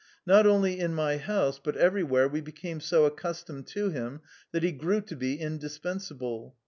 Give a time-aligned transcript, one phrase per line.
[0.25, 4.71] Not only in my house but everywhere we became so accustomed to him that he
[4.71, 6.55] grew to be indispensable.